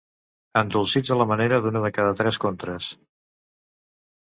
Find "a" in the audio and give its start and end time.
1.15-1.17